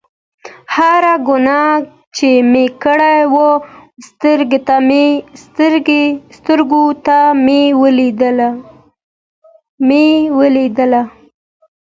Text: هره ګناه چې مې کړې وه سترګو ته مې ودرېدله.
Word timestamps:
هره 0.75 1.15
ګناه 1.27 1.71
چې 2.15 2.29
مې 2.51 2.65
کړې 2.83 3.17
وه 3.33 3.49
سترګو 6.37 6.85
ته 7.05 7.19
مې 7.45 7.63
ودرېدله. 10.35 11.01